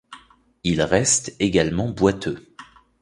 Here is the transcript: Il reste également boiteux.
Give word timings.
Il 0.63 0.81
reste 0.81 1.35
également 1.39 1.87
boiteux. 1.89 2.55